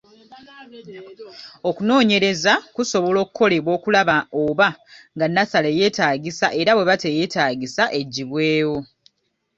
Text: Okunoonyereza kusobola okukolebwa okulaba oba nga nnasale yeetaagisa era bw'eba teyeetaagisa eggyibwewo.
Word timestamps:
Okunoonyereza 1.69 2.53
kusobola 2.75 3.17
okukolebwa 3.21 3.71
okulaba 3.77 4.15
oba 4.43 4.67
nga 5.15 5.25
nnasale 5.29 5.69
yeetaagisa 5.79 6.45
era 6.59 6.71
bw'eba 6.75 6.95
teyeetaagisa 7.03 7.83
eggyibwewo. 7.99 8.77